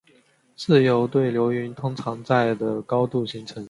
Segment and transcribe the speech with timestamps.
[0.55, 3.59] 自由对流云通常在的高度形成。